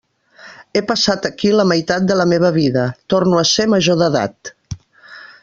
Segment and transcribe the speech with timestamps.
[0.77, 4.55] He passat aquí la meitat de la meva vida, torno a ser major d'edat.